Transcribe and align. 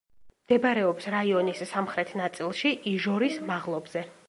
მდებარეობს 0.45 1.07
რაიონის 1.15 1.61
სამხრეთ 1.73 2.15
ნაწილში, 2.23 2.75
იჟორის 2.95 3.39
მაღლობზე. 3.53 4.07